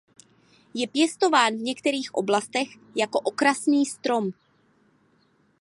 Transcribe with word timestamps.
Je 0.73 0.87
pěstován 0.87 1.53
v 1.53 1.59
některých 1.61 2.13
oblastech 2.15 2.67
jako 2.95 3.19
okrasný 3.19 3.85
strom. 3.85 4.29